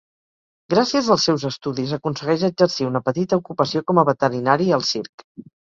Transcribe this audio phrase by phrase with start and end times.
[0.73, 5.29] Gràcies als seus estudis aconsegueix exercir una petita ocupació com a veterinari al circ.